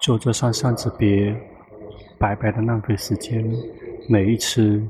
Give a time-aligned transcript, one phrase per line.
[0.00, 1.34] 做这三善之别，
[2.18, 3.44] 白白的浪费时间。
[4.08, 4.82] 每一次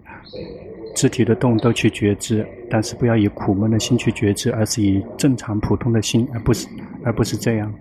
[0.95, 6.67] 肢体的动都去觉知，但是不要以苦闷的心去觉知，而是以正常普通的心，而不是
[7.05, 7.73] 而不是这样。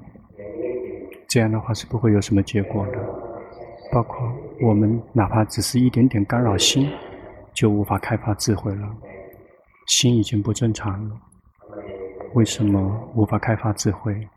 [1.30, 3.00] 这样的话是不会有什么结果的。
[3.94, 4.18] 包括
[4.62, 6.90] 我们哪怕只是一点点干扰心，
[7.54, 8.90] 就无法开发智慧了。
[9.88, 11.16] 心已经不正常了，
[12.34, 14.28] 为什么无法开发智慧？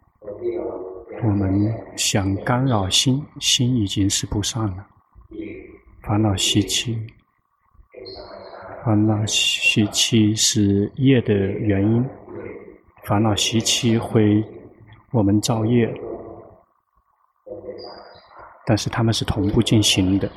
[1.24, 4.86] 我们想干扰心，心已经是不善了。
[6.02, 6.98] 烦恼习气，
[8.84, 12.06] 烦恼习气是业的原因。
[13.04, 14.44] 烦恼习气会
[15.12, 15.90] 我们造业，
[18.66, 20.30] 但是他们是同步进行的。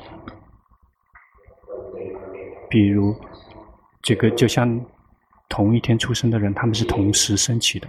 [2.70, 3.14] 比如，
[4.00, 4.80] 这个就像
[5.50, 7.86] 同一天出生的人，他们是同时升起的。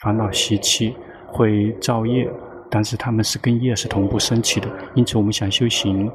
[0.00, 0.96] 烦恼习气。
[1.34, 2.30] 会造业，
[2.70, 6.08] 但是他们是跟业是同步升起的，因此我们想修行，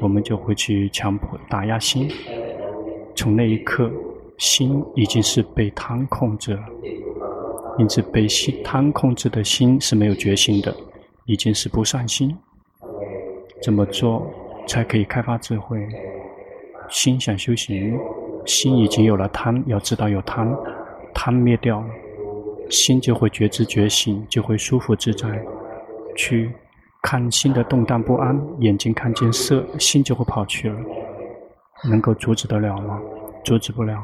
[0.00, 2.10] 我们就会去强迫打压心。
[3.14, 3.88] 从那一刻，
[4.36, 6.62] 心已经是被贪控制了，
[7.78, 10.74] 因此被心贪控制的心是没有觉醒的，
[11.26, 12.36] 已经是不善心。
[13.62, 14.26] 怎么做
[14.66, 15.78] 才可以开发智慧？
[16.88, 17.96] 心想修行，
[18.44, 20.52] 心已经有了贪，要知道有贪，
[21.14, 21.86] 贪灭掉了。
[22.70, 25.28] 心就会觉知觉醒，就会舒服自在。
[26.16, 26.52] 去
[27.02, 30.76] 看心的动荡不安，眼睛看见色，心就会跑去了。
[31.90, 33.00] 能够阻止得了吗？
[33.44, 33.98] 阻止不了。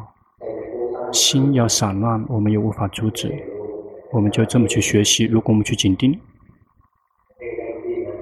[1.12, 3.32] 心要散乱，我们也无法阻止。
[4.12, 5.24] 我们就这么去学习。
[5.24, 6.20] 如果我们去紧盯，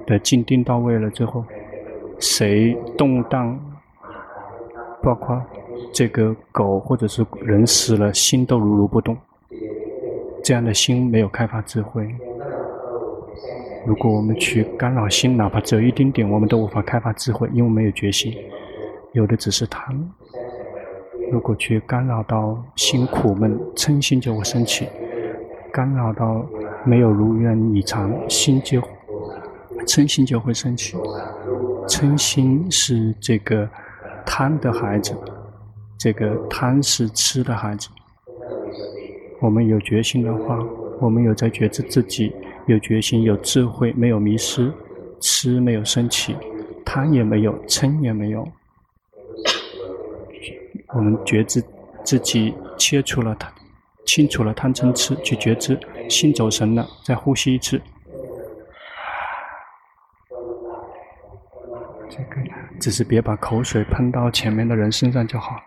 [0.06, 1.44] 的静定到位了之后，
[2.18, 3.58] 谁动荡，
[5.02, 5.42] 包括
[5.92, 9.16] 这个狗或者是人死了，心都如如不动。
[10.48, 12.08] 这样的心没有开发智慧。
[13.86, 18.34] 如果我们去干扰心，哪怕只有一丁点，我们都无法开发智慧，因为没有决心，
[19.12, 19.94] 有的只是贪。
[21.30, 24.86] 如果去干扰到心苦闷，嗔心就会升起；
[25.70, 26.42] 干扰到
[26.82, 28.80] 没有如愿以偿，心就
[29.86, 30.96] 嗔心就会升起。
[31.86, 33.68] 嗔心是这个
[34.24, 35.14] 贪的孩子，
[35.98, 37.90] 这个贪是痴的孩子。
[39.40, 40.58] 我们有决心的话，
[41.00, 42.32] 我们有在觉知自己，
[42.66, 44.72] 有决心，有智慧，没有迷失，
[45.20, 46.36] 痴没有升起，
[46.84, 48.46] 贪也没有，嗔也没有。
[50.88, 51.62] 我们觉知
[52.02, 53.52] 自己切除了贪，
[54.06, 55.78] 清除了贪嗔痴，去觉知
[56.08, 57.80] 心走神了，再呼吸一次。
[62.10, 62.42] 这个
[62.80, 65.60] 只是别把口水喷到前面的人身上就好。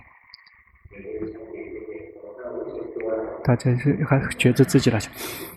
[3.43, 4.97] 大家是还觉知自己了，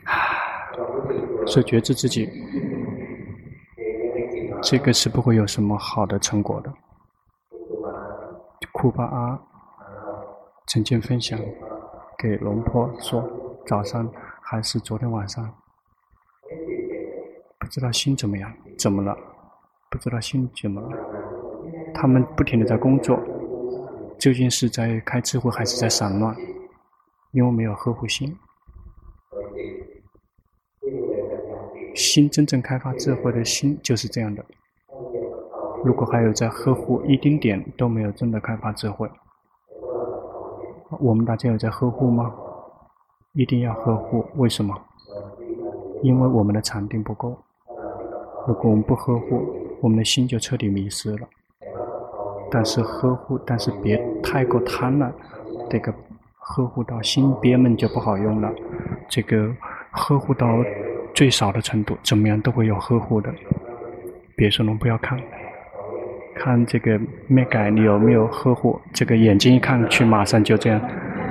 [0.04, 0.12] 啊，
[1.46, 2.28] 是觉知自己，
[4.62, 6.72] 这个是不会有什么好的成果的。
[8.72, 9.38] 库巴阿
[10.66, 11.38] 曾经分享
[12.18, 13.22] 给龙婆说，
[13.66, 15.54] 早上还是昨天晚上，
[17.58, 19.16] 不知道心怎么样，怎么了？
[19.90, 20.88] 不知道心怎么了？
[21.94, 23.18] 他们不停的在工作，
[24.18, 26.34] 究竟是在开智慧还是在散乱？
[27.34, 28.38] 因为没有呵护心，
[31.92, 34.44] 心真正开发智慧的心就是这样的。
[35.84, 39.10] 如果还有在呵护一丁点，都没有真的开发智慧。
[41.00, 42.32] 我们大家有在呵护吗？
[43.32, 44.72] 一定要呵护，为什么？
[46.02, 47.36] 因为我们的禅定不够。
[48.46, 49.44] 如果我们不呵护，
[49.80, 51.28] 我们的心就彻底迷失了。
[52.48, 55.12] 但是呵护，但是别太过贪婪，
[55.68, 55.92] 这个。
[56.46, 58.52] 呵护到心憋闷就不好用了，
[59.08, 59.50] 这个
[59.90, 60.46] 呵护到
[61.14, 63.32] 最少的程度，怎么样都会有呵护的。
[64.36, 65.18] 别说了，不要看，
[66.34, 68.78] 看这个没改，你有没有呵护？
[68.92, 70.80] 这个眼睛一看去，马上就这样，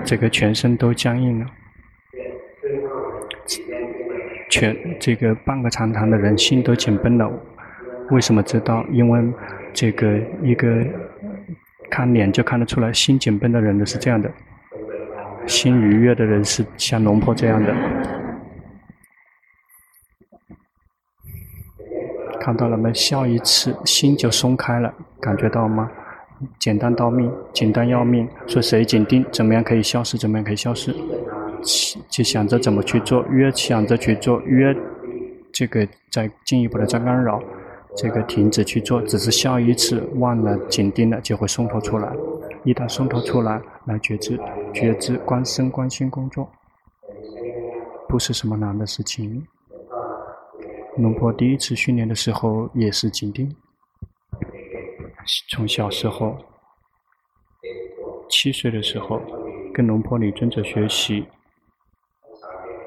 [0.03, 1.45] 这个全身都僵硬了。
[4.49, 7.31] 全这个半个禅堂的人心都紧绷了，
[8.09, 8.83] 为什么知道？
[8.91, 9.33] 因为
[9.73, 10.83] 这个一个
[11.91, 14.31] 看脸就看得出来，心紧绷的人都是这样的。
[15.45, 17.73] 心愉悦的人是像龙婆这样的，
[22.39, 22.93] 看到了没？
[22.93, 25.89] 笑一次，心就松开了，感觉到吗？
[26.59, 28.27] 简单到命，简单要命。
[28.47, 30.17] 说谁紧盯，怎么样可以消失？
[30.17, 30.93] 怎么样可以消失？
[32.09, 34.75] 就想着怎么去做，越想着去做，越
[35.53, 37.41] 这个在进一步的在干扰，
[37.95, 42.11] 这个停止去做，只是笑一次，忘了紧盯了，就会松脱出来。
[42.65, 44.39] 一旦松脱出来，来觉知，
[44.73, 46.49] 觉知观身观心工作，
[48.07, 49.45] 不是什么难的事情。
[50.97, 53.53] 龙婆第一次训练的时候也是紧盯，
[55.49, 56.37] 从小时候
[58.29, 59.19] 七岁的时候
[59.73, 61.25] 跟龙婆李尊者学习，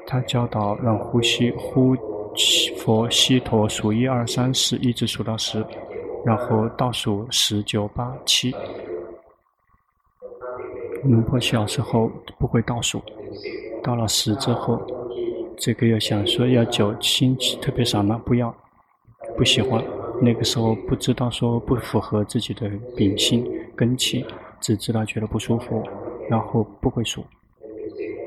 [0.07, 1.95] 他教导让呼吸呼
[2.77, 5.63] 佛西陀数一二三四，一直数到十，
[6.25, 8.55] 然后倒数十九八七。
[11.03, 13.01] 龙婆小时候不会倒数，
[13.83, 14.81] 到了十之后，
[15.57, 18.53] 这个又想说要九，心特别少呢，不要，
[19.37, 19.83] 不喜欢。
[20.19, 24.25] 那个时候不知道说不符合自己的秉性根气，
[24.59, 25.83] 只知道觉得不舒服，
[26.27, 27.23] 然后不会数，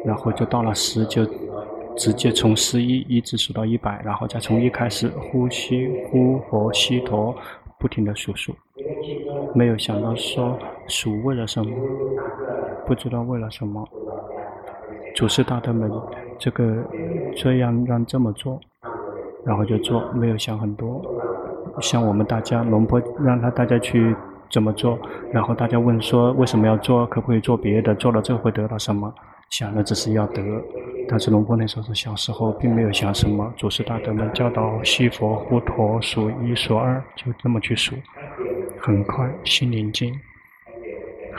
[0.04, 1.26] 然后就到了十就
[1.96, 7.34] 直接从十一一直数到一百，然后再从一开始呼吸呼佛吸陀，
[7.78, 8.54] 不停的数数，
[9.52, 10.56] 没有想到说
[10.86, 11.76] 数为了什么。
[12.90, 13.88] 不知道为了什么，
[15.14, 15.88] 祖师大德们
[16.40, 16.84] 这个
[17.36, 18.58] 这样让这么做，
[19.46, 21.00] 然后就做，没有想很多。
[21.80, 24.12] 像我们大家龙婆让他大家去
[24.50, 24.98] 怎么做，
[25.30, 27.94] 然后大家问说为什么要做，可不可以做别的？
[27.94, 29.14] 做了之后会得到什么？
[29.50, 30.42] 想的只是要得，
[31.08, 33.54] 但是龙婆那时候是小时候，并没有想什么。
[33.56, 37.94] 祖师大德们教导西佛呼陀数一数二，就这么去数，
[38.80, 40.12] 很快心宁静。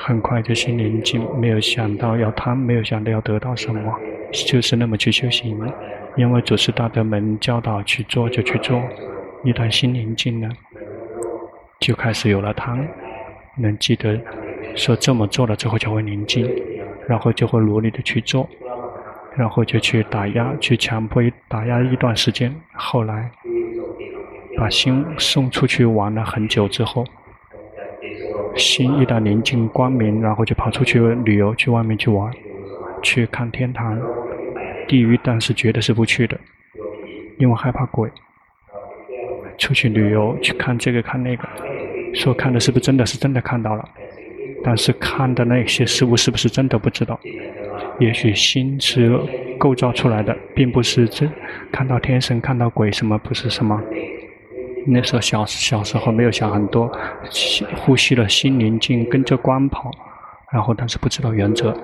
[0.03, 3.95] 很快就心宁静，没有想到要贪，没有想到要得到什么，
[4.31, 5.56] 就是那么去修行。
[6.18, 8.81] 因为祖师大德们教导去做就去做，
[9.44, 10.50] 一旦心宁静了，
[11.80, 12.88] 就开始有了贪。
[13.56, 14.19] 能记得
[14.75, 16.50] 说这么做了之后就会宁静，
[17.07, 18.50] 然后就会努力的去做，
[19.36, 22.51] 然后就去打压，去强迫打压一段时间。
[22.74, 23.30] 后来
[24.57, 27.06] 把心送出去玩了很久之后。
[28.56, 32.31] 心一旦宁静光明，然后就跑出去旅游，去外面去玩，
[33.01, 34.00] 去看天堂、
[34.88, 36.39] 地狱，但是绝对是不去的，
[37.38, 38.09] 因为害怕鬼。
[39.57, 41.48] 出去旅游，去看这个看那个，
[42.13, 43.88] 说看的是不是真的是真的看到了，
[44.63, 47.19] 但是看的那些事物是不是真的不知道。
[48.00, 49.15] 也许心是
[49.59, 51.31] 构造出来的，并不是真
[51.71, 53.80] 看到天神、看到鬼什么，不是什么。
[54.86, 56.92] 那时候小小时候没有想很多，
[57.78, 59.92] 呼吸了心宁静，跟着光跑，
[60.51, 61.75] 然后但是不知道原则，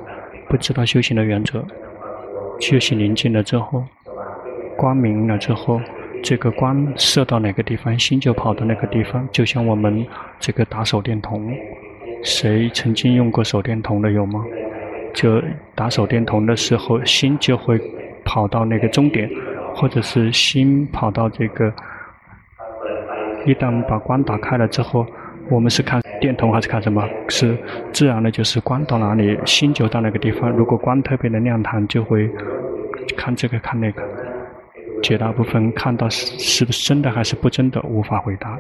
[0.50, 1.64] 不知道修行的原则。
[2.60, 3.84] 修行宁静了之后，
[4.76, 5.80] 光明了之后，
[6.24, 9.28] 这个光射到哪个地方，心就跑到那个地方。
[9.32, 10.06] 就像我们
[10.40, 11.54] 这个打手电筒，
[12.24, 14.44] 谁曾经用过手电筒的有吗？
[15.14, 15.42] 就
[15.76, 17.80] 打手电筒的时候，心就会
[18.26, 19.30] 跑到那个终点，
[19.76, 21.72] 或者是心跑到这个。
[23.46, 25.06] 一旦把光打开了之后，
[25.50, 27.08] 我们是看电筒还是看什么？
[27.30, 27.58] 是
[27.94, 30.50] 自然的，就是光到哪里，心就到那个地方。
[30.50, 32.30] 如果光特别的亮堂，就会
[33.16, 34.02] 看这个看那个。
[35.04, 38.58] 绝大部分看到是是不是真的还是不真的，无法回答。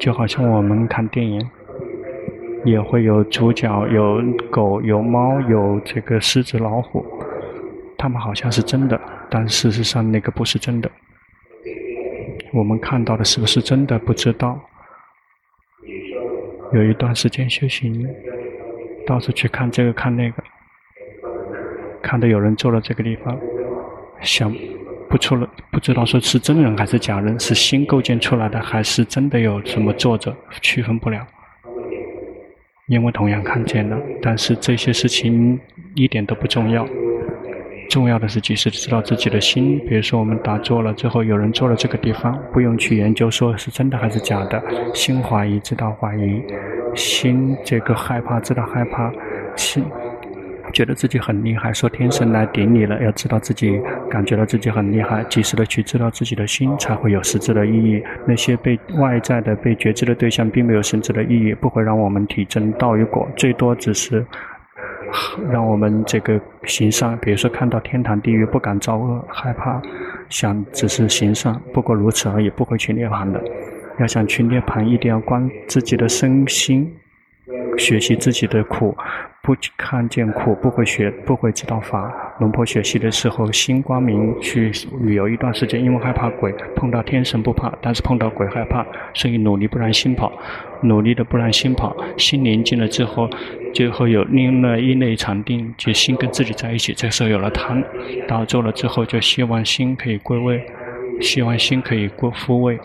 [0.00, 1.40] 就好像我们看电影，
[2.64, 4.20] 也会有主角，有
[4.50, 7.06] 狗，有猫，有这个狮子、老虎，
[7.96, 9.00] 他们好像是真的，
[9.30, 10.90] 但事实上那个不是真的。
[12.52, 14.60] 我们看到的是不是真的不知道？
[16.72, 18.06] 有一段时间修行，
[19.06, 20.42] 到处去看这个看那个，
[22.02, 23.38] 看到有人坐了这个地方，
[24.20, 24.54] 想
[25.08, 31.26] 不出了，不知道说是真人还是假人，是新构建出来的还是真的有什么坐着，区分不了。
[32.88, 35.58] 因为同样看见了，但是这些事情
[35.94, 36.86] 一点都不重要。
[37.92, 39.78] 重要的是及时知道自己的心。
[39.86, 44.62] 比如说，我们打坐了之后，有人坐了这个地方，不用去研究说是真的还是假的。
[44.94, 46.40] 心怀疑，知道怀疑；
[46.96, 49.10] 心这个害怕，知道害怕；
[49.56, 49.84] 心
[50.72, 58.02] 觉得自己很厉害，说天神来顶你了，要知道自己感觉到自己很厉害，及时的去知道自己的心，才会有实质的意义。
[58.26, 64.24] 那些被外在的被觉知的对象，并没有实质的意义，不会让我们体证道与果，最多只是。
[65.50, 69.80] 让我们这个行善，比如说看到天堂、地狱，不敢造恶，害怕，
[70.28, 73.42] 想只是行善，不过如此而已，不会去涅槃的。
[73.98, 76.90] 要想去涅槃，一定要观自己的身心，
[77.76, 78.96] 学习自己的苦。
[79.44, 82.14] 不看见苦，不会学，不会知道法。
[82.38, 90.32] 龙婆学习的时候，心光明，去旅游一段时间，因为害怕鬼，碰到天神不怕，但是碰到鬼害怕，所以努力不让心跑，
[90.80, 91.92] 努力的不让心跑。
[92.16, 93.28] 心宁静了之后，
[93.72, 96.92] 就会有另外一类禅定，就心跟自己在一起。
[96.92, 97.82] 这时候有了贪，
[98.28, 100.64] 打坐了之后，就希望心可以归位，
[101.20, 102.78] 希望心可以过复位，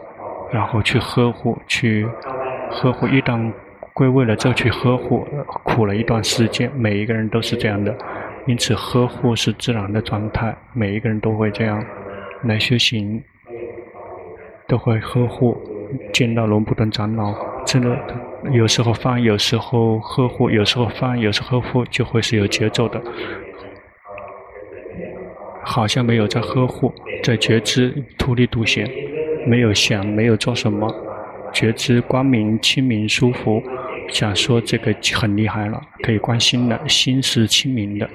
[0.51, 2.07] 然后去呵护，去
[2.71, 3.51] 呵护一旦。
[3.93, 5.25] 归位了之后去呵护，
[5.63, 7.97] 苦了一段时间，每一个人都是这样的，
[8.45, 11.83] 因此呵护是自然的状态，每一个人都会这样
[12.43, 13.23] 来修行。
[14.67, 15.57] 都会呵护，
[16.13, 17.33] 见到龙布顿长老，
[17.67, 17.99] 真的
[18.53, 23.01] 有时候放，有时候呵护，有时候放，有时候呵护，就会是有节奏的。
[25.65, 28.89] 好像没有在呵护，在觉知突利独行，
[29.45, 30.89] 没有想，没有做什么，
[31.51, 33.61] 觉知光明、清明、舒服。
[34.07, 38.09] 想说这个很厉害了，可以观心了，心是清明的，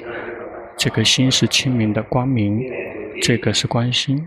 [0.78, 2.64] 这个心是清明的光明，
[3.20, 4.26] 这个是观心。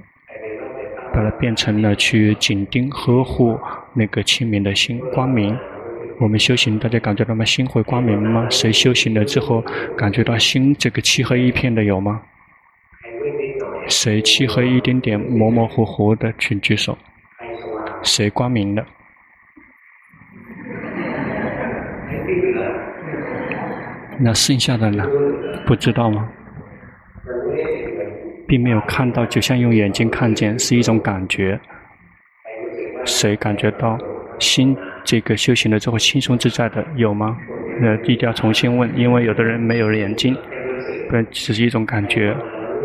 [1.16, 3.58] 把它变成了去紧盯呵护
[3.94, 5.58] 那个清明的心光明。
[6.20, 7.46] 我们修行，大家感觉到吗？
[7.46, 8.46] 心会光明吗？
[8.50, 9.64] 谁修行了之后
[9.98, 12.22] 感觉到心这个漆黑一片的有吗？
[13.88, 16.98] 谁漆黑一点点模模糊糊的，请举手。
[18.04, 18.86] 谁光明的？
[24.20, 25.06] 那剩下的呢？
[25.66, 26.30] 不知道吗？
[28.48, 31.60] 并没有看到，就像用眼睛看见，是一种感觉。
[33.06, 33.98] 谁感觉到
[34.40, 37.38] 心这个修行了之后轻松自在的有吗？
[37.80, 40.36] 那一定要重新问，因为有的人没有眼睛，
[41.10, 42.36] 不然只是一种感觉。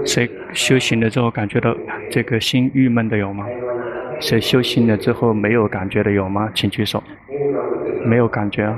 [0.05, 1.77] 谁修行了之后感觉到
[2.11, 3.47] 这个心郁闷的有吗？
[4.19, 6.51] 谁修行了之后没有感觉的有吗？
[6.55, 7.03] 请举手。
[8.05, 8.75] 没有感觉，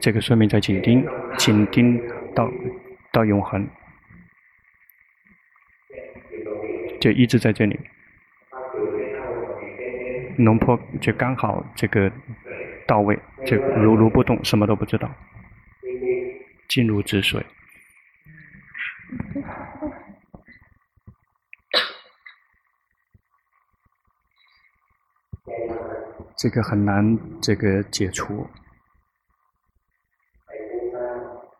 [0.00, 1.04] 这个说明在紧盯，
[1.36, 2.00] 紧盯
[2.34, 2.48] 到
[3.12, 3.66] 到永恒。
[7.04, 7.78] 就一直在这里，
[10.38, 12.10] 龙婆就刚好这个
[12.88, 15.14] 到位，就如如不动，什么都不知道，
[16.66, 17.44] 静如止水。
[26.38, 28.48] 这个很难，这个解除。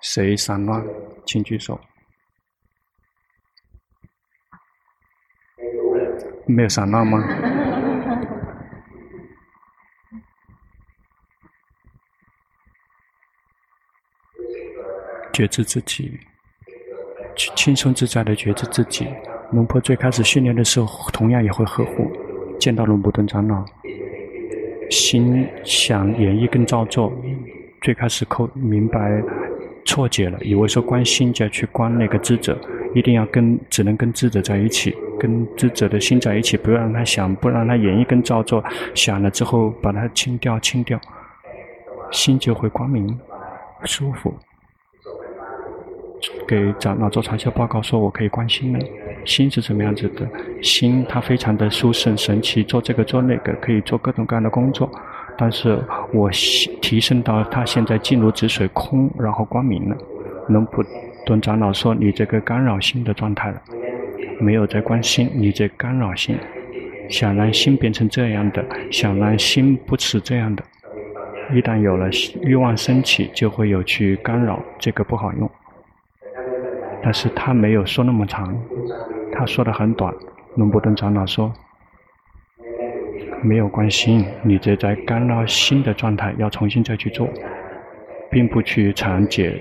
[0.00, 0.82] 谁散乱？
[1.26, 1.78] 请举手。
[6.46, 7.22] 没有想到吗？
[15.32, 16.18] 觉知自己，
[17.56, 19.08] 轻松自在的觉知自己。
[19.50, 22.08] 龙婆最开始训练的时候，同样也会呵护。
[22.60, 23.64] 见到龙布顿长老，
[24.90, 27.12] 心想演绎跟造作，
[27.82, 29.20] 最开始扣明白
[29.84, 32.56] 错解了，以为说观心就要去观那个智者，
[32.94, 34.94] 一定要跟只能跟智者在一起。
[35.18, 38.62] 跟智者的心在一起，不要让他想，不让他演绎跟造作，
[38.94, 41.00] 想了之后把它清掉，清掉，
[42.10, 43.18] 心就会光明、
[43.84, 44.34] 舒服。
[46.48, 48.84] 给长老做长效报告，说我可以观心了。
[49.24, 50.28] 心是什么样子的？
[50.62, 54.90] 心它非常的舒适神奇，做这个做那个，可以做各种各样的工作。
[55.38, 55.78] 但是
[56.12, 56.28] 我
[56.82, 59.96] 提升到他现在静如止水空，然后光明了。
[60.48, 60.82] 能不
[61.24, 63.62] 顿长老说：“你这个干扰心的状态了。”
[64.40, 66.36] 没有在关心，你在干扰心，
[67.08, 70.62] 想让心变成这样的，想让心不是这样的。
[71.52, 72.08] 一旦有了
[72.42, 75.48] 欲望升起，就会有去干扰，这个不好用。
[77.02, 78.56] 但是他没有说那么长，
[79.32, 80.12] 他说的很短。
[80.56, 81.52] 龙布顿长老说
[83.42, 87.28] ：“没有关心，你这在干扰心的状态，要重新再去做，
[88.30, 89.60] 并不去长解，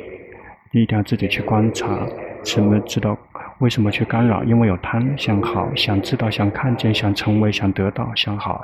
[0.82, 2.08] 一定要自己去观察，
[2.44, 3.18] 怎么知道？”
[3.60, 4.44] 为什么去干扰？
[4.44, 8.62] 因为有贪，想好，想知道，想看见，想成为，想得到，想好，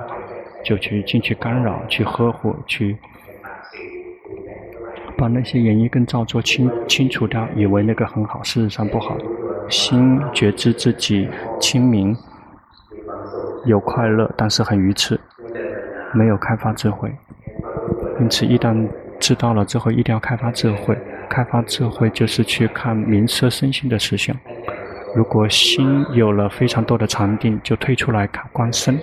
[0.64, 2.98] 就去进去干扰，去呵护，去
[5.16, 9.16] 把那些演绎跟造作清清除掉，以为那个很好，事实上不好。
[9.70, 11.30] 心觉知自己
[11.62, 12.18] 清明，
[13.66, 15.18] 有快乐，但是很愚痴，
[16.14, 17.10] 没有开发智慧。
[18.20, 18.86] 因此，一旦
[19.20, 20.98] 知道了之后，一定要开发智慧。
[21.30, 24.36] 开发智慧就是去看名色身心的实相。
[25.16, 28.96] 如果心有了非常多的禅定，就退出来看观身；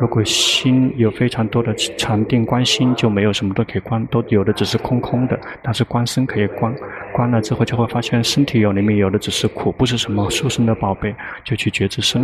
[0.00, 5.38] 如果心有非常多的禅定观心，就没有什么都可以观，都有的只是空空的。
[5.62, 6.74] 但是观身可以观，
[7.12, 12.22] 观了之后就会发现身体有里面有的只是苦，不是什么殊胜的宝贝，就去觉知身。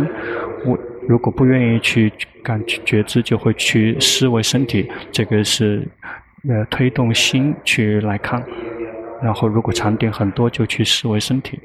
[0.65, 0.75] 我
[1.07, 2.11] 如果不愿意去
[2.43, 5.87] 感觉知，就会去思维身体，这个是
[6.49, 8.43] 呃推动心去来看。
[9.21, 11.59] 然后如果禅定很多，就去思维身体。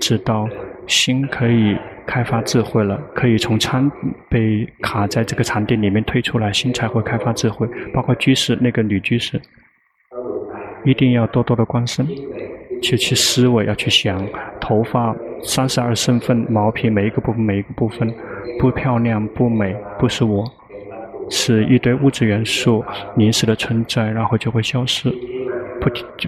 [0.00, 0.48] 直到
[0.86, 1.76] 心可以
[2.06, 3.90] 开发智慧了，可以从禅
[4.28, 7.68] 被卡在这个禅定里面退出来，心才会开发智慧。
[7.92, 9.40] 包括居士那个女居士，
[10.84, 12.06] 一定要多多的观身，
[12.80, 14.24] 去去思维，要去想
[14.60, 18.14] 头发三十二身分，毛皮每一个部分每一个部分
[18.60, 20.44] 不漂亮不美，不是我，
[21.28, 22.84] 是一堆物质元素
[23.16, 25.12] 临时的存在，然后就会消失。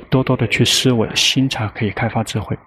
[0.08, 2.58] 多多的去思维，心才可以开发智慧。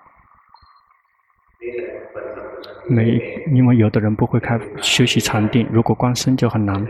[2.88, 3.22] 没，
[3.54, 6.86] 因为有的人不会开修习禅定，如果观身就很难。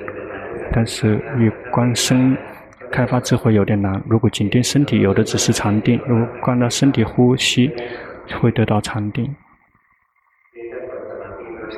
[0.72, 2.36] 但是与观身
[2.92, 4.02] 开发智慧有点难。
[4.08, 7.72] 如果紧盯身体，有的只是禅定；如果观到身体呼吸，
[8.42, 9.36] 会得到禅定。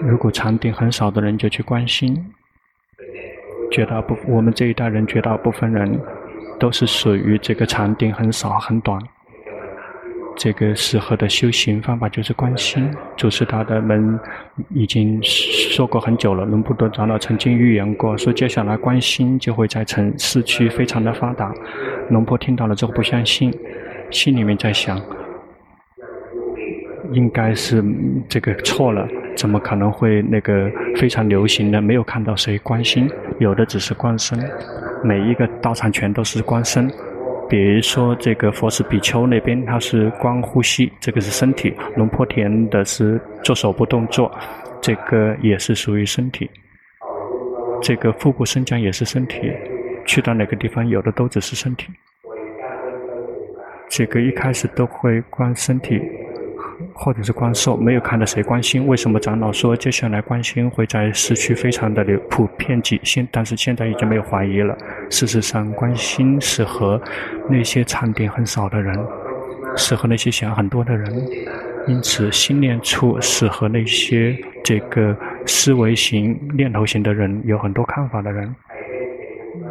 [0.01, 2.34] 如果禅定很少的人，就去观心。
[3.72, 6.00] 绝大部分我们这一代人，绝大部分人
[6.60, 9.00] 都是属于这个禅定很少很短。
[10.38, 12.94] 这个适合的修行方法就是观心。
[13.16, 14.20] 祖师大德们
[14.70, 21.54] 已经说过很久了，龙布顿长老曾经预言过，说接下来观心就会在城市区非常的发达。
[22.10, 23.50] 龙婆听到了之后不相信，
[24.12, 25.00] 心里面在想，
[27.14, 27.82] 应该是
[28.28, 29.08] 这个错了，
[29.38, 31.82] 怎么可能会那个非常流行的？
[31.82, 33.10] 没有看到谁观心，
[33.40, 34.38] 有的只是观身，
[35.06, 36.92] 每一个道场全都是观身。
[37.48, 44.32] 比如说，这个佛寺比丘那边，他是观呼吸，这个是身体；龙坡田的是做手部动作，
[44.82, 46.50] 这个也是属于身体。
[47.84, 49.40] 这个腹部伸降也是身体，
[50.08, 51.88] 去到哪个地方，有的都只是身体。
[53.88, 56.02] 这个一开始都会观身体。
[56.96, 58.88] 或者是观受，没有看到谁关心。
[58.88, 63.28] 为什么长老说接下来关心会在市区非常的流普遍几现？
[63.32, 64.75] 但是现在已经没有怀疑了。
[65.10, 67.00] 事实上，关心适合
[67.50, 68.98] 那些禅定很少的人，
[69.75, 71.14] 适合那些想很多的人。
[71.88, 78.56] 因此，心念处适合那些这个思维型、念头型的人，有很多看法的人。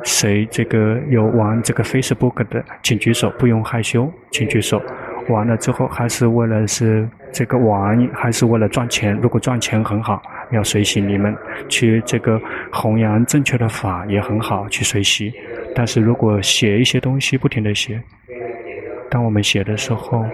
[0.04, 4.80] 谁这个有玩这个 Facebook 的，请举手，不用害羞，请举手。
[5.28, 9.18] 完了之后，还是为了是这个玩，还是为了赚钱？
[9.22, 11.34] 如果赚钱很好，要随喜你们
[11.68, 12.40] 去这个
[12.70, 15.32] 弘扬正确的法也很好，去随喜。
[15.74, 18.00] 但是如果写一些东西，不停地写，
[19.10, 20.24] 当我们写的时候，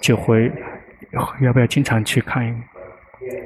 [0.00, 0.50] 就会
[1.40, 2.54] 要不要经常去看，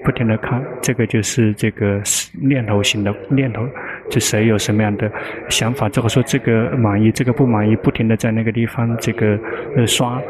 [0.05, 2.01] 不停地看，这个就是这个
[2.41, 3.67] 念头型的念头，
[4.09, 5.11] 就谁有什么样的
[5.49, 9.39] 想法，之后说这个满意，这个不满意，不停地在那个地方这个
[9.77, 10.23] 呃刷。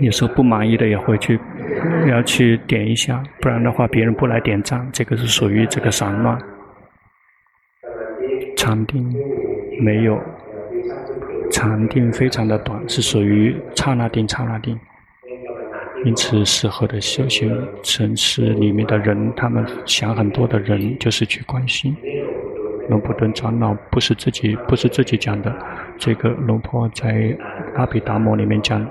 [0.00, 1.38] 有时候不满意的也会去，
[2.08, 6.38] 要去点一下，不然的话别人不来点赞，这个是属于这个散乱。
[8.56, 9.12] 禅定
[9.80, 10.20] 没有，
[11.50, 14.78] 禅定非常的短，是属于刹那定，刹那定。
[16.04, 17.50] 因此，适合的修行
[17.82, 21.96] 城市里面的人，他们想很多的人，就是去关心。
[22.88, 25.52] 龙普顿长老不是自己，不是自己讲的，
[25.96, 27.36] 这个龙婆在
[27.74, 28.88] 阿毗达摩里面讲。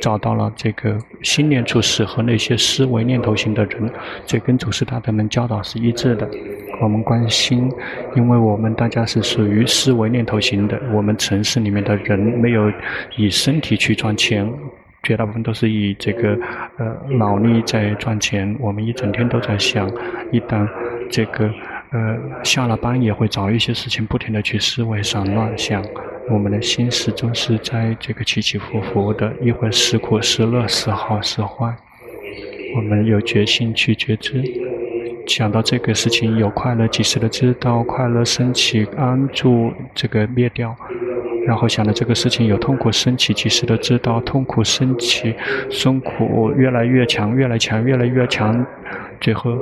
[0.00, 3.90] 找到了这个心念处适合那些思维念头型的人，
[4.24, 6.28] 这跟祖师大德们教导是一致的。
[6.80, 7.72] 我们关心，
[8.14, 12.70] 因为我们大家是属于思维念头型的，我们城市里面的人没有
[13.16, 14.46] 以身体去赚钱，
[15.02, 16.38] 绝大部分都是以这个
[16.76, 18.54] 呃脑力在赚钱。
[18.60, 19.90] 我们一整天都在想，
[20.30, 20.68] 一旦
[21.10, 21.50] 这个
[21.90, 25.84] 呃下了班也会找一些事情不停地去思维上乱想。
[26.28, 31.76] 我们的心始终是在这个起起伏伏的，一会儿时苦时乐，时好时坏。
[32.74, 34.42] 我们有决心去觉知，
[35.26, 40.74] 想到这个事情有快乐，及时的知道快乐升起，安住这个灭掉；
[41.46, 45.32] 然后想到这个事情有痛苦升起，及时的知道痛苦升起，
[45.80, 48.66] 痛苦越来越强，越来强，越来越强，
[49.20, 49.56] 最后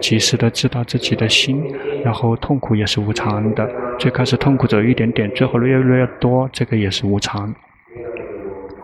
[0.00, 1.62] 及时的知道自己的心，
[2.04, 3.68] 然后痛苦也是无常的。
[3.98, 7.54] 最开始痛苦只有一点点，最后越来越多，这个也是无常。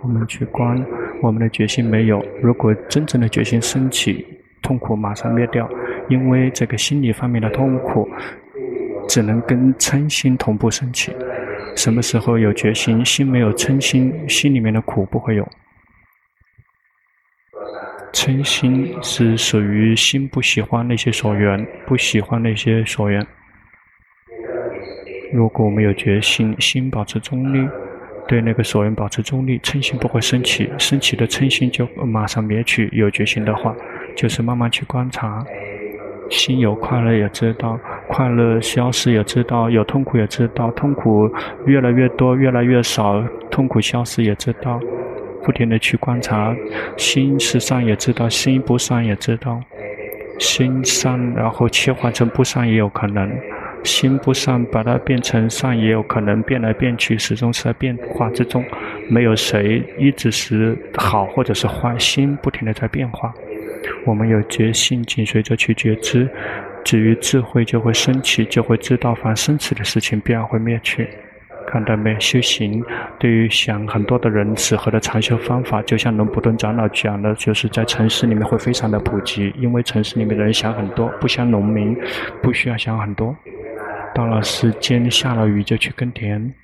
[0.03, 0.85] 我们去观，
[1.23, 2.23] 我们的决心没有。
[2.43, 4.27] 如果真正的决心升起，
[4.61, 5.69] 痛苦马上灭掉，
[6.09, 8.09] 因为这个心理方面的痛苦
[9.09, 11.13] 只能跟嗔心同步升起。
[11.77, 15.49] 什么时候有决心，心没有嗔心，心里面的苦不会有。
[18.15, 23.27] 嗔心是属于心不喜欢那些所缘，不喜欢那些所缘。
[25.33, 27.69] 如果我们有决心，心保持中立，
[28.29, 32.89] 对那个所缘保持中立，嗔心不会升起，升起的嗔心就马上灭去。
[32.93, 33.75] 有决心的话，
[34.15, 35.45] 就是慢慢去观察，
[36.31, 41.29] 心有快乐也知道，快乐消失也知道，有痛苦也知道，痛苦
[41.67, 44.81] 越来越多，越来越少，痛苦消失也知道，
[45.45, 46.57] 不停地去观察，
[46.97, 49.61] 心是善也知道，心不善也知道，
[50.39, 53.31] 心善然后切换成不善也有可能。
[53.85, 58.65] 心不善，把它变成善，也有可能变来变去，始终是在变化之中。
[59.11, 63.35] 没有谁一直是好或者是坏，心不停地在变化。
[64.07, 66.27] 我们有决心，紧随着去觉知，
[66.83, 71.07] 至于智慧就会升起，就会知道凡生起的事情必然会灭去。
[71.75, 72.15] 看到没？
[72.21, 72.81] 修行
[73.19, 81.97] 对于想很多的人，适合的禅修方法，就像龙普顿长老讲的，就是在城市里面会非常的普及，因为城市里面人想很多，不像农民，
[82.41, 83.35] 不需要想很多。
[84.15, 86.55] 到了时间下了雨就去耕田，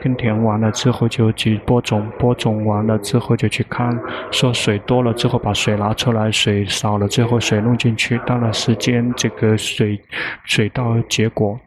[0.00, 3.98] 耕田完了之后就去播种，播种完了之后就去看，
[4.30, 8.16] 说水多了之后把水拿出来，水少了之后水弄进去。
[8.24, 10.00] 到了时间这个水
[10.44, 11.58] 水稻结果，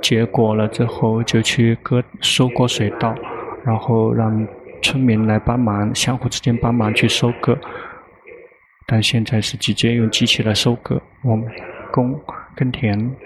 [0.00, 3.14] 结果了之后就去割收割水稻，
[3.64, 4.46] 然后让
[4.82, 7.58] 村民来帮忙，相互之间帮忙去收割。
[8.86, 11.46] 但现在是直接用机器来收割，我们
[11.92, 12.18] 耕
[12.56, 13.16] 耕田。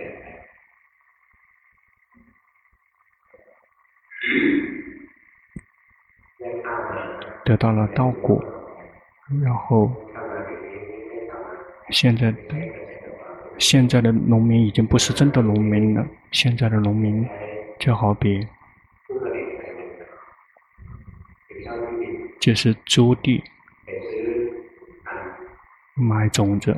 [7.45, 8.43] 得到了稻谷，
[9.43, 9.91] 然后
[11.91, 12.39] 现在的
[13.59, 16.07] 现在的农民已经不是真的农民了。
[16.31, 17.27] 现在的农民
[17.79, 18.47] 就好比
[22.41, 23.43] 就是租地
[25.95, 26.77] 买种子，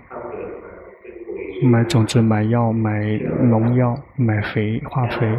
[1.62, 3.00] 买种子、买药、买
[3.40, 5.38] 农药、买肥化肥，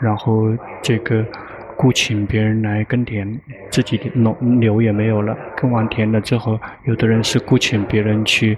[0.00, 1.26] 然后这个。
[1.76, 5.36] 雇请别人来耕田，自己的农牛也没有了。
[5.56, 8.56] 耕完田了之后，有的人是雇请别人去，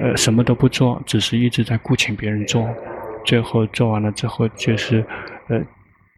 [0.00, 2.68] 呃，什么都不做，只是一直在雇请别人做。
[3.24, 5.04] 最后做完了之后，就是，
[5.48, 5.60] 呃，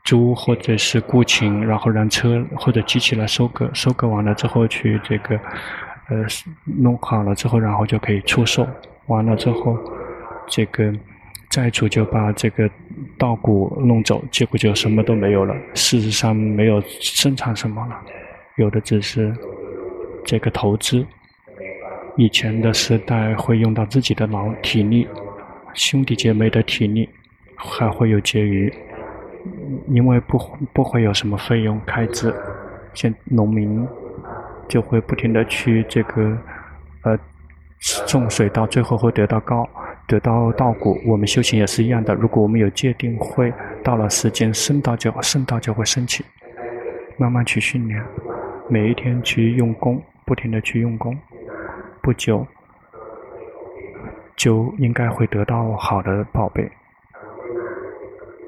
[0.05, 3.71] 租或者是雇请，然后让车或者机器来收割。
[3.73, 5.37] 收割完了之后去这个，
[6.09, 6.25] 呃，
[6.79, 8.67] 弄好了之后，然后就可以出售。
[9.07, 9.79] 完了之后，
[10.49, 10.93] 这个。
[11.49, 12.69] 债主就把这个
[13.19, 15.55] 稻谷弄走，结果就什么都没有了。
[15.75, 17.97] 事实上没有生产什么了，
[18.57, 19.35] 有的只是
[20.25, 21.05] 这个投资。
[22.17, 25.07] 以前的时代会用到自己的脑体力，
[25.75, 27.09] 兄弟姐妹的体力，
[27.57, 28.73] 还会有结余，
[29.89, 30.39] 因为不
[30.73, 32.35] 不会有什么费用开支，
[32.95, 33.87] 现农民
[34.67, 36.39] 就会不停地去这个
[37.03, 37.19] 呃
[38.07, 39.69] 种水稻，最后会得到高。
[40.07, 42.15] 得到稻谷，我们修行也是一样的。
[42.15, 46.25] 如果我们有戒定慧，到了时间，圣道就圣道就会升起。
[47.19, 48.03] 慢慢去训练，
[48.69, 51.17] 每一天去用功，不停地去用功，
[52.03, 52.47] 不久
[54.37, 56.71] 就应该会得到好的宝贝。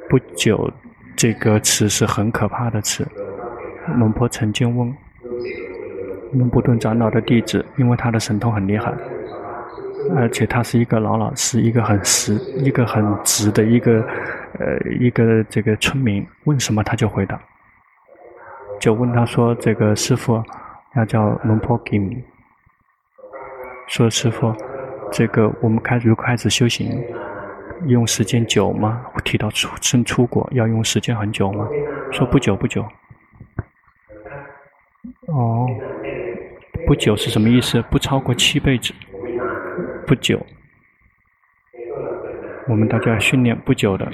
[0.08, 0.70] 不久，
[1.16, 3.06] 这个词是很可怕的词。
[3.96, 4.94] 龙婆曾经问
[6.34, 8.92] 龙布顿长老的弟子，因为他的神通很厉害。
[10.16, 14.00] 而且他是一个老老实，一个很实，一个很直的一个，
[14.58, 17.40] 呃，一个这个村民，问什么他就回答。
[18.80, 20.42] 就问他说：“这个师傅
[20.96, 22.22] 要叫龙婆给你。”
[23.88, 24.54] 说师傅，
[25.10, 27.02] 这个我们开始开始修行，
[27.86, 29.04] 用时间久吗？
[29.24, 31.66] 提到出生出国要用时间很久吗？
[32.12, 32.84] 说不久不久。
[35.26, 35.66] 哦，
[36.86, 37.82] 不久是什么意思？
[37.90, 38.94] 不超过七辈子。
[40.08, 40.40] 不久，
[42.66, 44.10] 我们大家训练不久的，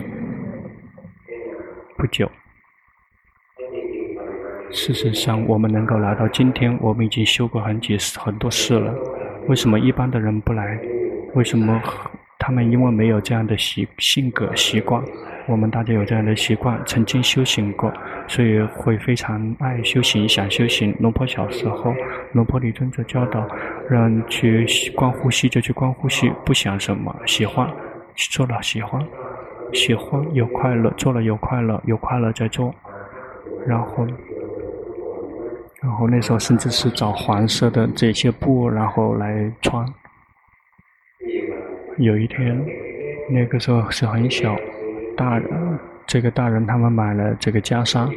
[1.96, 2.28] 不久。
[4.72, 8.92] 事实上，我们能够来到今天，我们已经修过很几很多事了。
[9.46, 10.80] 为什么一般的人不来？
[11.34, 11.80] 为什么
[12.40, 15.00] 他们因为没有这样的习性格习惯？
[15.46, 17.92] 我们大家有这样的习惯，曾经修行过，
[18.26, 20.96] 所以会非常爱修行，想修行。
[21.00, 21.94] 龙婆小时候，
[22.32, 23.46] 龙婆李尊者教导，
[23.90, 27.70] 让去观呼吸就去观呼吸，不想什么，喜欢，
[28.14, 29.06] 做了喜欢，
[29.74, 32.74] 喜欢有快乐，做了有快乐，有快乐在做，
[33.66, 34.06] 然后，
[35.82, 39.86] 然后那时候甚至是找黄色的这些布，然后来穿。
[41.98, 42.64] 有一天，
[43.28, 44.56] 那个时候是很小。
[45.16, 48.08] 大人，这个大人他们买了这个袈裟，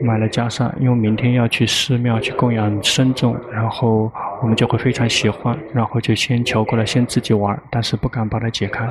[0.00, 8.88] 买了袈裟，因为明天要去寺庙去供养僧众，然后我们就会非常喜欢，然后就先求过来，先自己玩，但是不敢把它解开。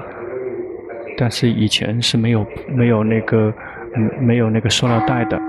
[1.17, 3.51] 但是以前是没有没有那个
[3.95, 5.41] 嗯没有那个塑料袋的，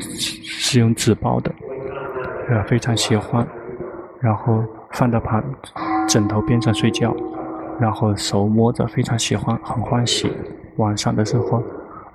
[0.00, 1.52] 是用纸包的，
[2.48, 3.46] 呃非常喜欢，
[4.20, 5.44] 然后放到旁
[6.08, 7.14] 枕头边上睡觉。
[7.80, 10.32] 然后手摸着非常喜欢，很欢喜。
[10.76, 11.62] 晚上的时候，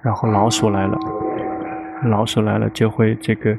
[0.02, 0.98] 然后老鼠来了，
[2.06, 3.58] 老鼠来了就会这个。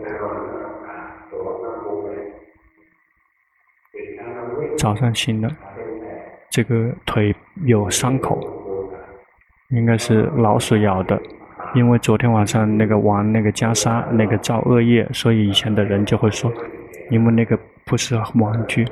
[4.77, 5.49] 早上醒了，
[6.51, 7.35] 这个腿
[7.65, 8.41] 有伤口，
[9.71, 11.21] 应该是老鼠咬的。
[11.75, 16.53] 因为昨天晚上那个玩那个袈裟，那个造恶业，所以以前的人就会说，
[17.11, 18.87] 因为那个不是玩具，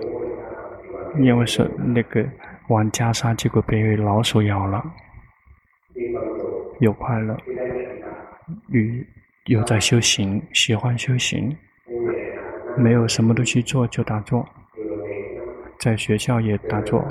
[1.18, 2.24] 因为是那个。
[2.68, 4.84] 玩袈裟，结果被老鼠咬了。
[6.80, 7.36] 有快乐，
[8.68, 9.04] 与
[9.46, 11.56] 有在修行，喜欢修行，
[12.76, 14.46] 没有什么东西做就打坐，
[15.80, 17.04] 在学校也打坐，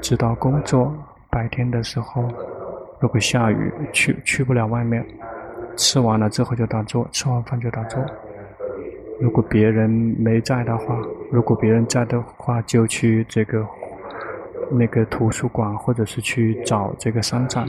[0.00, 0.92] 直到工作，
[1.30, 2.26] 白天的时候，
[2.98, 5.06] 如果下雨去去不了外面，
[5.76, 8.02] 吃完了之后就打坐，吃完饭就打坐。
[9.20, 10.98] 如果别人没在的话，
[11.30, 13.64] 如果别人在的话，就去这个
[14.72, 17.68] 那个图书馆，或者是去找这个山藏，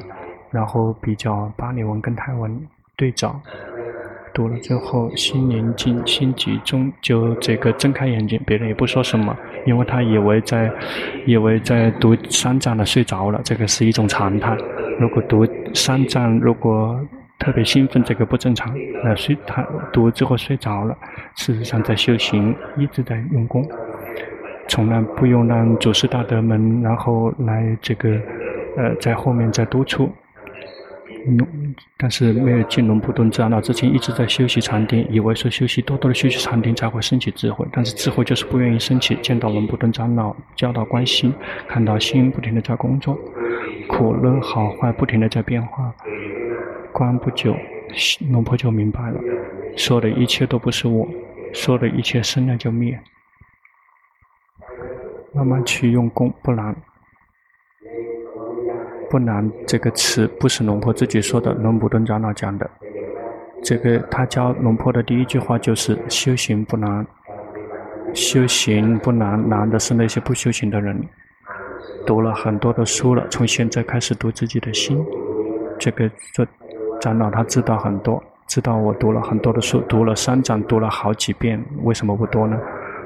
[0.49, 2.59] 然后比较巴利文跟泰文
[2.95, 3.39] 对照，
[4.33, 9.35] 读了之后心宁静，心集中，就这个睁开眼睛，别人也不说什么，
[9.65, 10.71] 因为他以为在
[11.25, 14.57] 以为在读山藏的睡着了，这个是一种常态。
[14.99, 16.99] 如果读山藏，如果
[17.39, 18.73] 特别兴奋，这个不正常。
[19.03, 19.61] 那睡他
[19.91, 20.95] 读之后睡着了，
[21.35, 23.67] 事实上在修行，一直在用功，
[24.67, 28.09] 从来不用让祖师大德们，然后来这个，
[28.77, 30.09] 呃，在后面再督促。
[31.25, 31.37] 嗯，
[31.97, 39.15] 但是没有进龙普顿长老之前，一直在修习禅定，以为说休息多多的休息禅定才会升起智慧，但是智慧就是不愿意升起。
[39.21, 41.33] 见到龙普顿长老教导关心，
[41.67, 43.17] 看到心不停的在工作，
[43.87, 45.93] 苦乐好坏不停的在变化。
[46.91, 47.55] 观不久，
[48.31, 49.19] 龙婆就明白了，
[49.77, 51.07] 说的一切都不是我，
[51.53, 52.99] 说的一切生了就灭。
[55.33, 56.75] 慢慢去用功不难，
[59.09, 62.69] 不难这个词不是龙婆自己说的，龙普顿长老讲的。
[63.63, 67.05] 这个他教龙婆的第一句话就是修行不难，
[68.13, 70.97] 修行不难，难的是那些不修行的人。
[72.05, 75.03] 读了很多的书了，从现在开始读自己的心，
[75.79, 76.47] 这个这。
[77.01, 82.57] 长老他知道很多，知道我读了很多的书，读了三章，读了好几遍，为什么不多呢？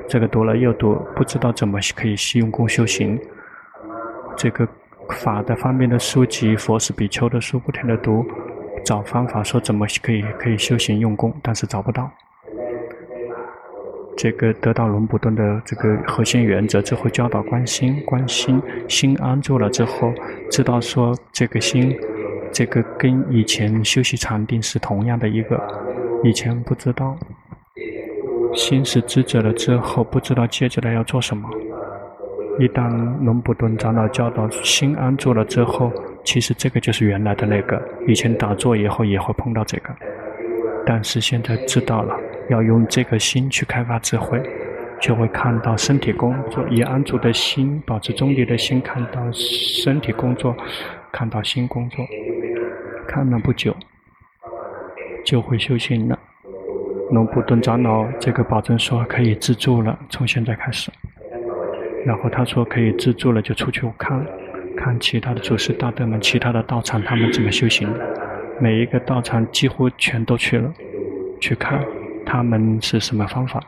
[0.07, 3.19] 这个读了又读，不知道怎么可以用功修行。
[4.37, 4.67] 这个
[5.09, 8.25] 法的方面的书籍，佛是比丘的书，不停地读，
[8.85, 12.09] 找方法说怎么可以可以修行用功，但是找不到。
[14.15, 20.11] 这个得到龙普顿的这个核心原则之后，教导关心，关心心安住了之后，
[20.49, 21.95] 知道说这个心。
[22.51, 25.61] 这个跟以前修习禅定是同样的一个，
[26.23, 27.15] 以前不知道，
[28.53, 31.49] 心是知者了之后，不知道接着来要做什么。
[32.59, 32.89] 一旦
[33.23, 35.91] 龙布顿长老教导心安住了之后，
[36.23, 39.89] 其实这个就是原来的那个，以前打坐以后也会碰到这个，
[40.85, 42.15] 但是现在知道了，
[42.49, 44.41] 要用这个心去开发智慧，
[44.99, 50.55] 就会看到身体工作，以安住的心，保持中立的心，看到身体工作，
[51.11, 52.03] 看到心工作。
[53.07, 53.75] 看了不久，
[55.23, 56.19] 就会修行了。
[57.11, 60.91] 龙普顿长老这个保证说可以自助了，从现在开始。
[62.05, 64.25] 然后他说可以自助了，就出去看，
[64.75, 67.87] 看其他的祖师大德们、其他的道场他们怎么修行。
[68.59, 70.73] 每一个道场几乎全都去了，
[71.39, 71.81] 去看
[72.25, 73.61] 他们是什么方法，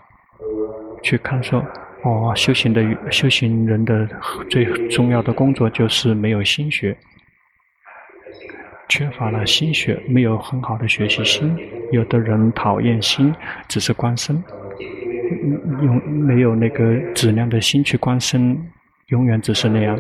[1.02, 1.64] 去看说
[2.04, 4.08] 哦，修行的修行人的
[4.50, 6.96] 最重要的工作就是没有心学。
[8.90, 11.56] 缺乏了心学，没有很好的学习心。
[11.92, 13.34] 有的人讨厌心，
[13.68, 14.44] 只是观身，
[15.84, 18.60] 用没有那个质量的心去观身，
[19.08, 19.98] 永远只是那样。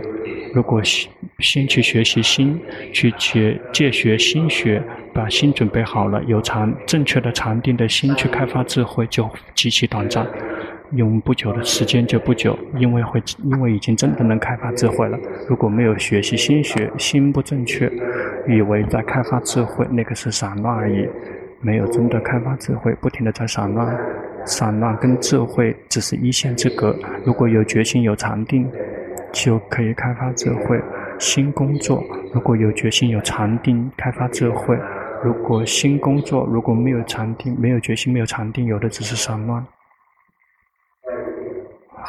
[0.54, 2.60] 如果先先去学习心，
[2.92, 4.82] 去学借学心学，
[5.14, 10.28] 把心准备好了，有禅正确的禅定的心去开发智慧，就极其短暂。
[10.94, 15.18] 用不久的时间就不久，因为会因为已经真的能开发智慧了。
[15.48, 17.92] 如果没有学习心学，心不正确，
[18.48, 21.08] 以为在开发智慧，那个是散乱而已，
[21.62, 23.96] 没有真的开发智慧，不停地在散乱。
[24.46, 26.96] 散乱跟智慧只是一线之隔。
[27.24, 28.68] 如果有决心有禅定，
[29.32, 30.80] 就可以开发智慧。
[31.20, 32.02] 新工作，
[32.34, 34.76] 如果有决心有禅定，开发智慧；
[35.22, 39.64] 如果新工作，如果没有禅定，没有决心没有禅定，有的只是散乱。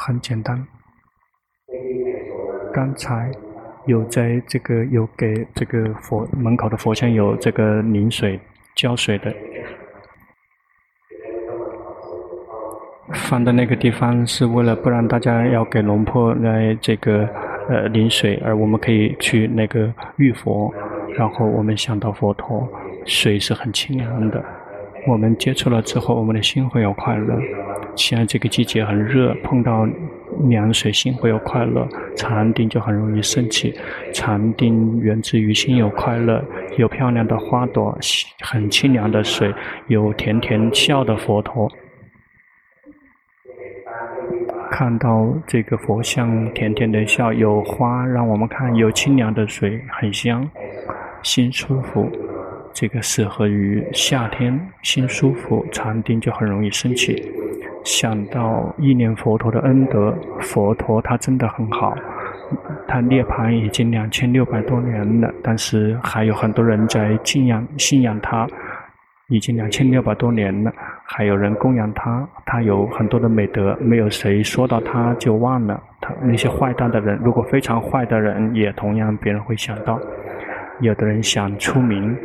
[0.02, 0.66] 很简单。
[2.72, 3.30] 刚才
[3.86, 8.40] 有在这个有给这个佛门口的佛像有这个淋水
[8.76, 9.34] 浇水的，
[13.12, 17.28] 放的那个地方是为了不让大家要给龙婆来这个
[17.68, 20.72] 呃淋水，而我们可以去那个浴佛，
[21.14, 22.66] 然后我们想到佛陀，
[23.04, 24.42] 水是很清凉的。
[25.06, 27.38] 我们接触了之后，我们的心会有快乐。
[27.96, 29.86] 现在这个季节很热，碰到
[30.48, 31.88] 凉水，心会有快乐。
[32.16, 33.74] 禅定就很容易升起。
[34.12, 36.44] 禅定源自于心有快乐，
[36.76, 37.96] 有漂亮的花朵，
[38.40, 39.52] 很清凉的水，
[39.88, 41.70] 有甜甜笑的佛陀。
[44.70, 50.48] 看到这个佛像甜甜的笑，有花让我们看，有清凉的水，很香。
[51.22, 52.10] 心舒服，
[52.72, 57.30] 这个适合于夏天，心舒服，禅定就很容易升起。
[57.84, 61.94] 想到忆念佛陀的恩德，佛陀他真的很好，
[62.86, 68.46] 他涅槃已经两千六百多年了，但是还有很多人在敬仰信仰他，
[69.28, 70.72] 已经两千六百多年了，
[71.04, 76.14] 还有人供养他，他有很多的美德，没有谁说到他就忘了他。
[76.22, 79.98] 那些坏蛋的人，如果非常坏的人，也同样别人会想到。
[80.80, 82.16] 有的人想出名，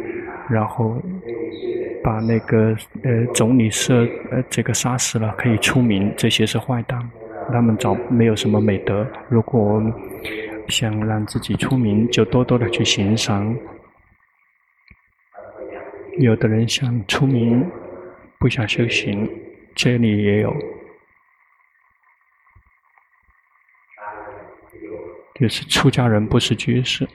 [0.49, 1.01] 然后
[2.03, 7.09] 把那个呃总理设呃这个杀死了，可以出名，这些是坏蛋，
[7.51, 9.05] 他们找没有什么美德。
[9.27, 9.81] 如果
[10.67, 13.57] 想让自己出名，就多多的去行善。
[16.19, 17.69] 有的人想出名，
[18.39, 19.29] 不想修行，
[19.75, 20.55] 这里也有，
[25.39, 27.05] 就是出家人不是居士。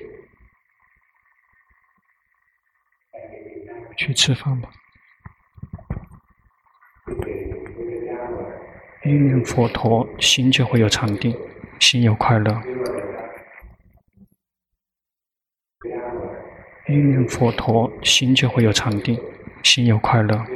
[4.00, 4.70] 去吃饭吧。
[9.04, 11.36] 一念佛陀，心就会有禅定，
[11.78, 12.62] 心有快乐。
[16.88, 19.20] 一念佛陀，心就会有禅定，
[19.62, 20.46] 心有快乐。